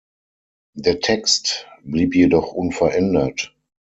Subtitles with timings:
[0.73, 3.55] Der Text blieb jedoch unverändert.